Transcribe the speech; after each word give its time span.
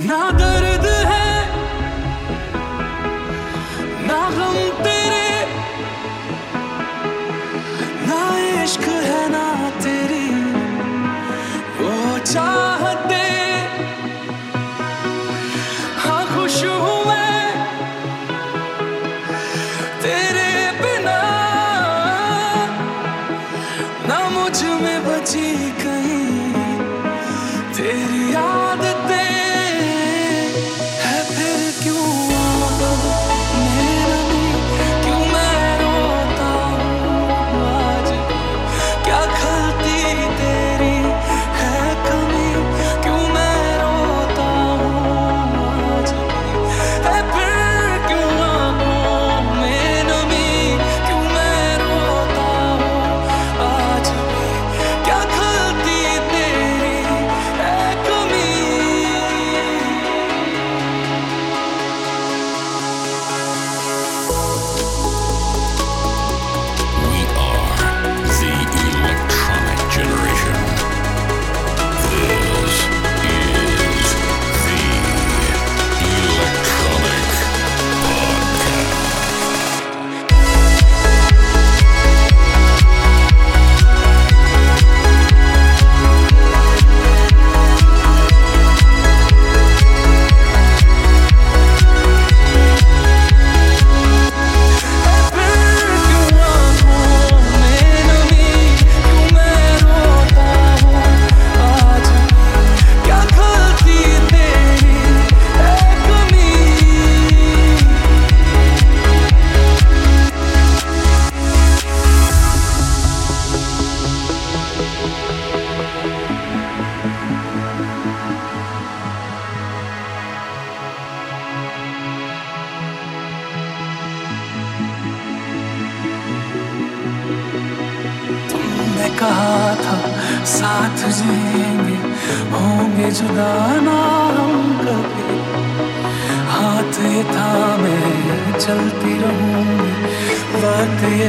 Another 0.00 0.67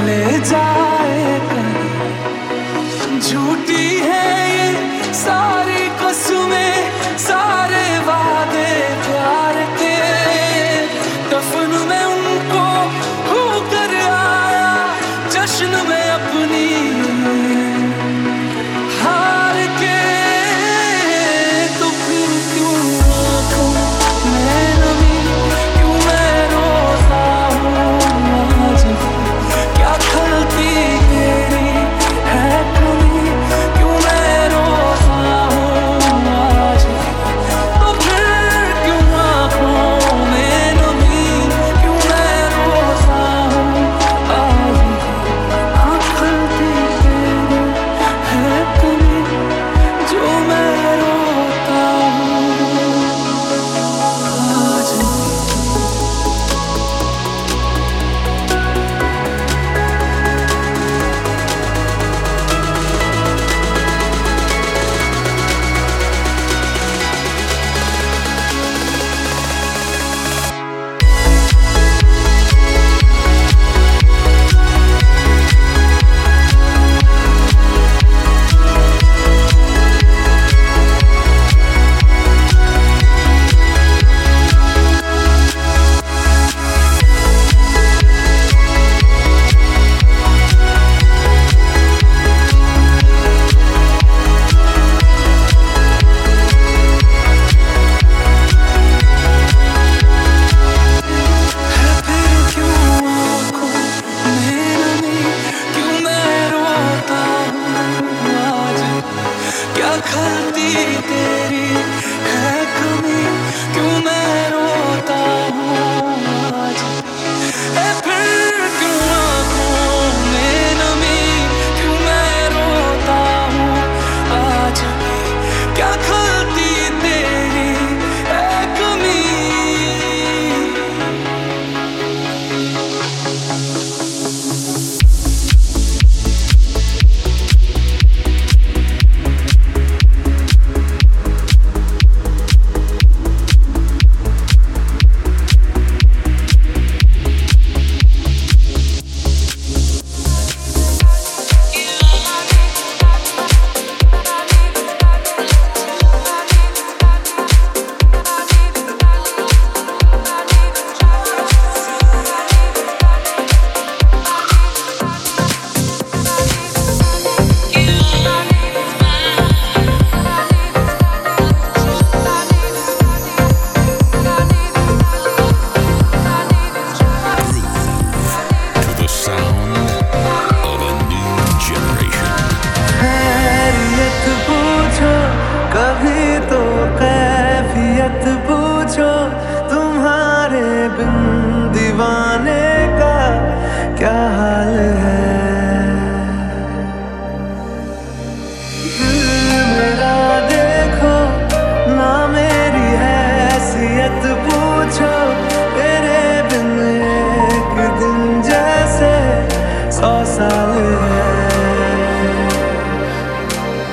चले 0.10 0.38
जाए 0.50 1.40
झूठी 3.22 3.86
है 4.06 4.30
ये 4.50 5.14
सारी 5.14 5.84
कसमें 6.02 7.18
सारे 7.26 7.86
वादे 8.08 8.72
प्यार 9.06 9.59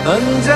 언제 0.07 0.55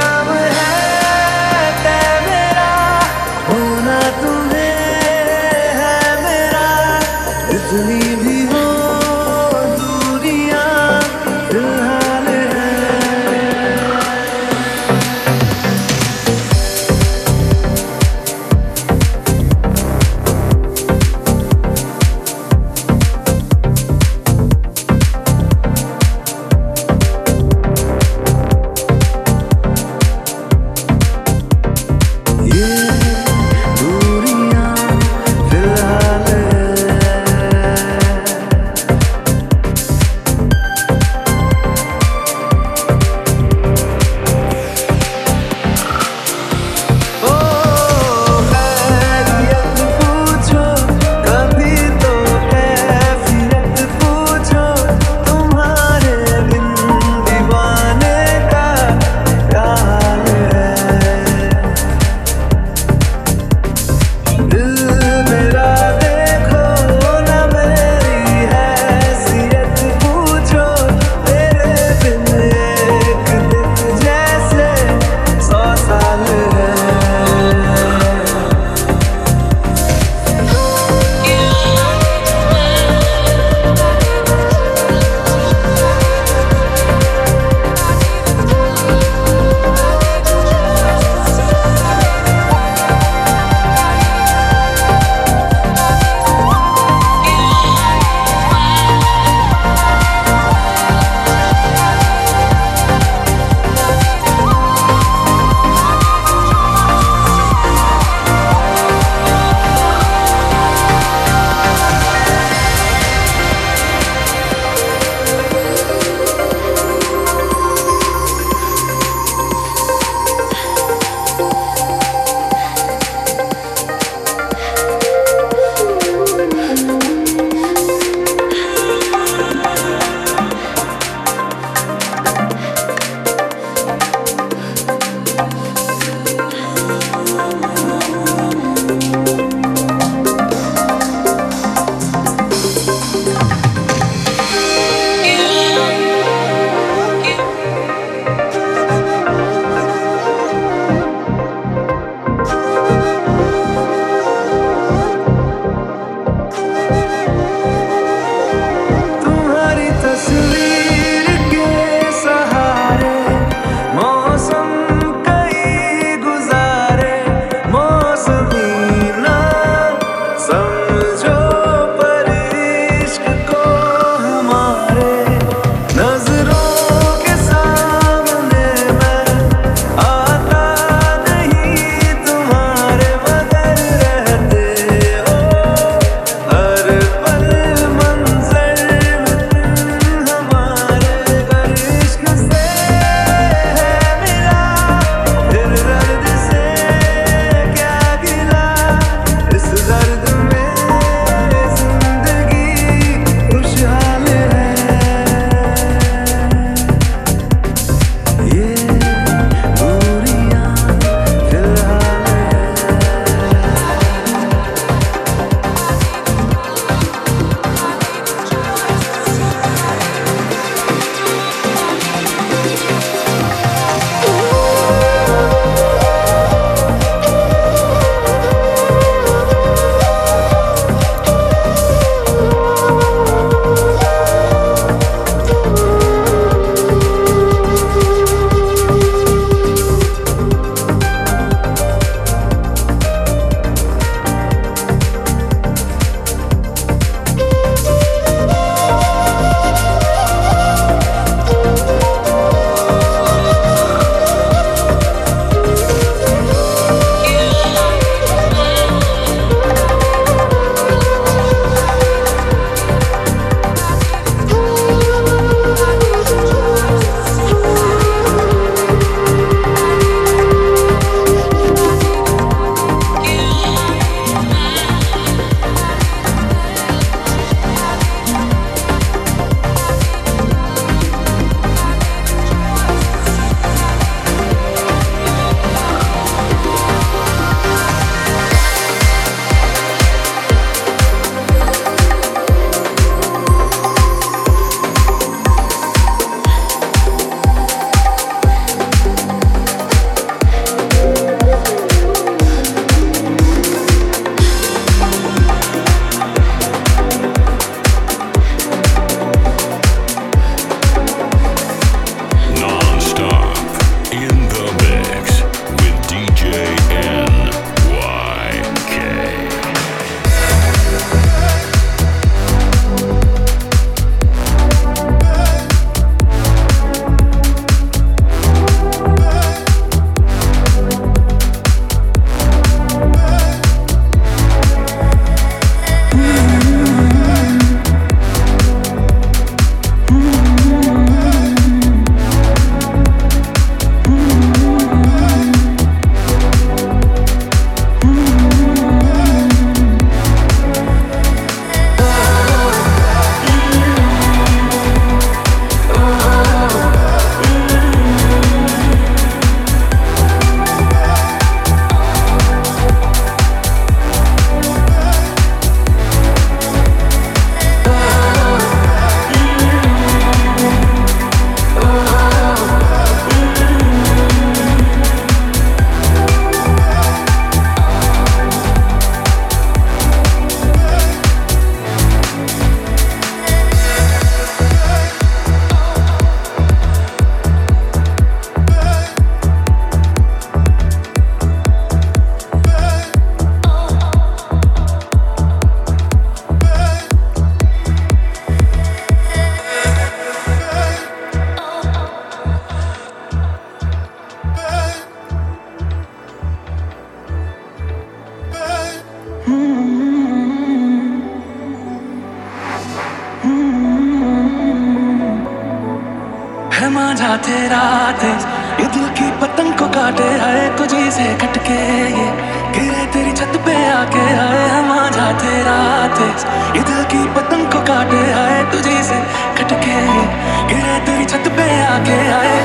ये 426.77 426.83
दिल 426.83 427.03
की 427.05 427.21
पतंग 427.35 427.67
को 427.73 427.81
काटे 427.85 428.23
आए 428.33 428.63
तुझी 428.73 429.03
से 429.03 429.19
कटके 429.59 429.97
ये 430.15 430.25
गिरे 430.71 430.99
तेरी 431.07 431.25
छत 431.25 431.47
पे 431.57 431.67
आके 431.85 432.19
आए। 432.33 432.57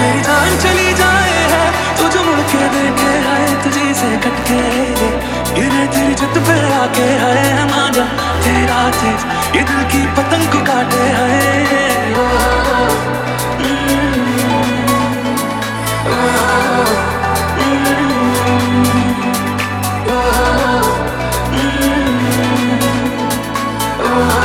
मेरी 0.00 0.20
जान 0.20 0.58
चली 0.58 0.92
जाए 0.92 1.38
है 1.54 1.64
मुड़ 2.26 2.42
के 2.50 2.62
देखे 2.74 3.12
आए 3.30 3.46
तुझी 3.64 3.94
से 3.94 4.10
कटके 4.24 4.60
ये 5.00 5.08
गिरे 5.54 5.86
तेरी 5.86 6.14
छत 6.14 6.38
पे 6.46 6.56
आके 6.74 7.08
आए 7.26 7.44
है 7.48 7.64
मांझा 7.70 8.04
तेरा 8.44 8.80
तेज 9.00 9.20
ये 9.56 9.62
की 9.92 10.02
पतंग 10.16 10.46
को 10.52 10.60
काटे 10.66 11.04
आए। 11.22 11.42
ओ, 12.14 12.26
ओ, 13.60 13.74
ओ, 16.10 16.34
Oh, 24.16 24.43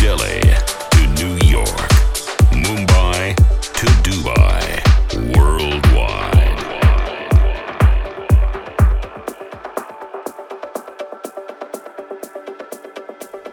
Delhi 0.00 0.40
to 0.94 1.02
New 1.20 1.34
York, 1.48 1.90
Mumbai 2.52 3.34
to 3.78 3.86
Dubai, 4.06 4.64
worldwide. 5.34 6.60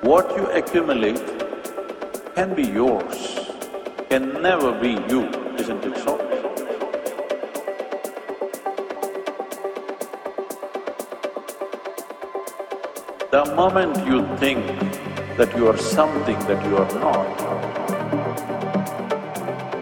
What 0.02 0.36
you 0.36 0.46
accumulate 0.52 1.22
can 2.36 2.54
be 2.56 2.64
yours, 2.64 3.40
can 4.10 4.42
never 4.42 4.72
be 4.72 4.92
you, 5.10 5.28
isn't 5.58 5.84
it 5.86 5.98
so? 5.98 6.18
The 13.32 13.46
moment 13.56 13.98
you 14.06 14.22
think 14.38 14.62
that 15.38 15.56
you 15.58 15.68
are 15.68 15.78
something 15.78 16.38
that 16.48 16.64
you 16.66 16.78
are 16.78 16.94
not, 17.00 17.28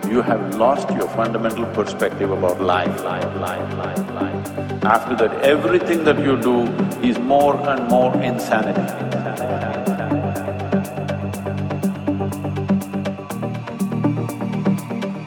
you 0.10 0.22
have 0.22 0.56
lost 0.56 0.90
your 0.92 1.08
fundamental 1.10 1.66
perspective 1.74 2.32
about 2.32 2.62
life, 2.62 3.04
life, 3.04 3.36
life, 3.36 3.74
life, 3.78 4.10
life. 4.12 4.84
After 4.84 5.16
that, 5.16 5.42
everything 5.44 6.04
that 6.06 6.20
you 6.20 6.40
do 6.42 6.64
is 7.02 7.20
more 7.20 7.56
and 7.70 7.90
more 7.90 8.16
insanity. 8.22 8.82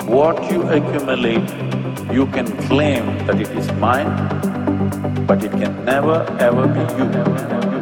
What 0.07 0.50
you 0.50 0.62
accumulate, 0.62 1.50
you 2.12 2.26
can 2.28 2.47
claim 2.66 3.04
that 3.26 3.40
it 3.40 3.50
is 3.50 3.71
mine, 3.73 5.26
but 5.26 5.45
it 5.45 5.52
can 5.52 5.85
never 5.85 6.25
ever 6.38 6.66
be 6.66 6.81
you. 7.02 7.74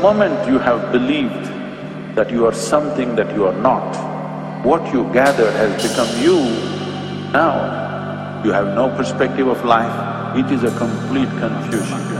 Moment 0.00 0.46
you 0.46 0.58
have 0.58 0.92
believed 0.92 1.46
that 2.16 2.30
you 2.30 2.46
are 2.46 2.54
something 2.54 3.14
that 3.16 3.34
you 3.34 3.46
are 3.46 3.60
not, 3.60 4.64
what 4.64 4.92
you 4.92 5.04
gathered 5.12 5.52
has 5.54 5.70
become 5.82 6.08
you, 6.22 6.38
now 7.32 8.40
you 8.44 8.52
have 8.52 8.74
no 8.74 8.88
perspective 8.96 9.48
of 9.48 9.64
life, 9.64 10.36
it 10.36 10.50
is 10.52 10.64
a 10.64 10.76
complete 10.78 11.28
confusion. 11.38 12.15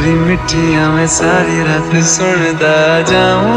तेरी 0.00 0.12
मिट्टियाँ 0.16 0.88
मैं 0.92 1.06
सारी 1.12 1.56
रात 1.60 1.92
सुनदा 2.08 2.76
जाऊँ। 3.08 3.56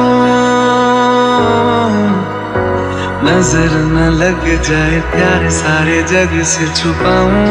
नज़र 3.23 3.75
न 3.91 4.09
लग 4.19 4.43
जाए 4.67 4.99
प्यार 5.11 5.49
सारे 5.57 6.01
जग 6.11 6.33
से 6.43 6.67
छुपाऊं। 6.75 7.45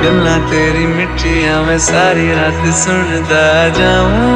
गल्ला 0.00 0.36
तेरी 0.48 0.86
मिट्टियाँ 0.86 1.60
मैं 1.64 1.78
सारी 1.88 2.28
रात 2.32 2.64
सुनदा 2.78 3.44
जाऊँ। 3.78 4.32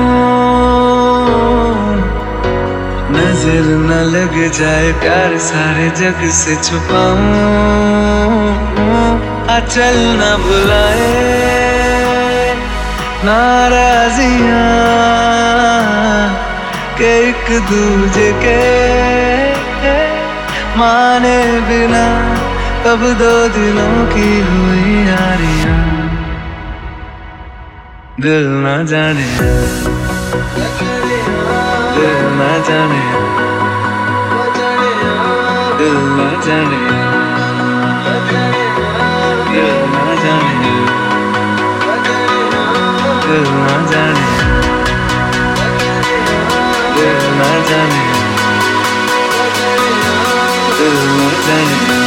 नज़र 3.16 3.64
न 3.88 4.04
लग 4.12 4.36
जाए 4.58 4.92
प्यार 5.00 5.38
सारे 5.48 5.88
जग 5.96 6.28
से 6.40 6.54
छुपाऊं। 6.62 8.31
आ 9.52 9.58
चल 9.60 9.96
न 10.18 10.26
बुलाए, 10.42 11.08
नाराजिया 13.24 14.60
के 16.98 17.10
एक 17.28 17.50
दूजे 17.70 18.30
के 18.44 18.54
माने 20.78 21.36
बिना 21.68 22.06
तब 22.84 23.04
दो 23.20 23.34
दिलों 23.56 23.96
की 24.14 24.30
हुई 24.48 24.96
यारियाँ। 25.08 25.76
दिल 28.20 28.48
न 28.64 28.74
जाने, 28.92 29.28
दिल 31.98 32.18
न 32.40 32.50
जाने, 32.70 33.04
दिल 35.78 36.00
न 36.16 36.30
जाने। 36.48 36.80
दिल 39.52 39.80
न 39.94 40.14
जाने 40.22 40.70
दिल 43.26 43.50
न 43.64 43.86
जाने 43.90 44.30
दिल 46.96 47.20
न 47.38 47.50
जाने 47.68 48.04
दिल 50.78 50.96
न 51.16 51.30
जाने 51.46 52.01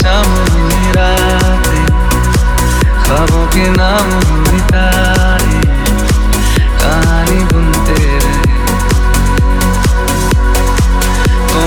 शाम 0.00 0.30
हुई 0.52 0.92
रातें 0.96 1.86
ख्वाबों 3.04 3.46
के 3.54 3.64
नाम 3.76 4.08
हुई 4.28 4.60
तारे 4.70 5.60
कहानी 6.82 7.40
बुनते 7.52 7.96
रहे 8.22 8.54
ओ 11.58 11.64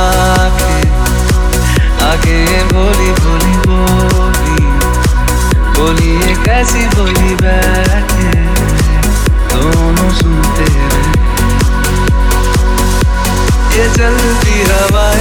आँखें 0.00 0.84
आगे 2.08 2.40
बोली 2.72 3.10
बोली 3.22 3.54
बोली 3.68 4.60
बोली 5.78 6.34
कैसी 6.44 6.86
बोली 6.96 7.34
बैठे 7.44 8.32
दोनों 9.54 10.10
सुनते 10.20 10.66
रहे 10.74 11.10
ये 13.76 13.88
चलती 13.96 14.60
हवाएँ 14.72 15.11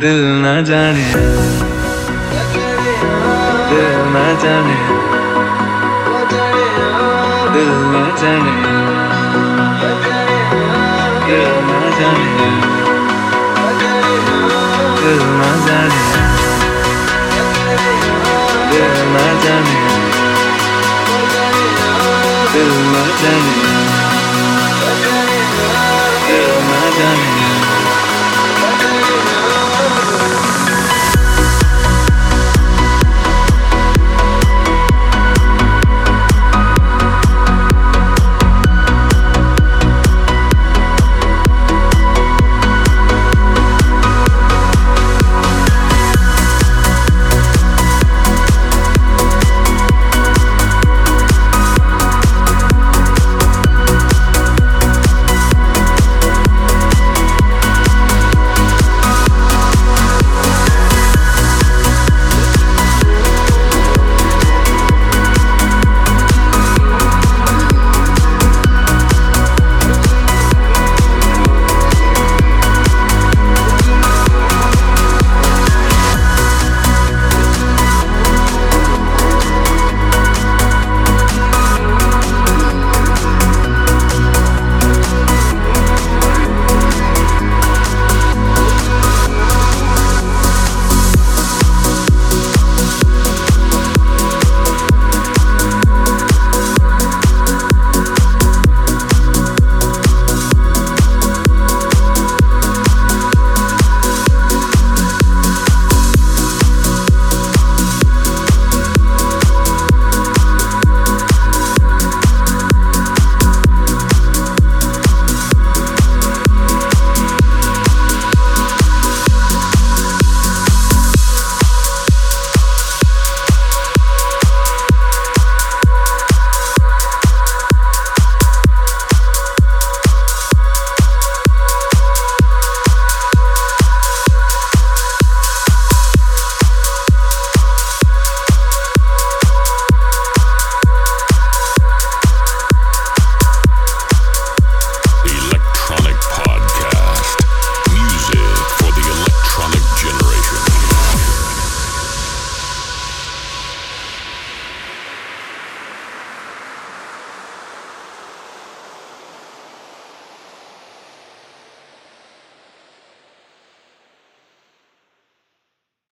दिल 0.00 0.20
न 0.42 0.64
जाने। 0.64 1.08
दिल 3.70 3.98
न 4.14 4.20
जाने। 4.42 4.76
दिल 7.52 7.72
न 7.92 8.16
जाने। 8.20 8.54
दिल 11.26 11.52
न 11.68 11.82
जाने। 11.98 12.36
दिल 15.02 15.20
न 15.40 15.52
जाने। 15.66 16.02
दिल 18.70 18.94
न 19.12 19.40
जाने। 19.44 19.76
दिल 22.52 22.72
न 22.72 23.06
जाने। 23.22 23.71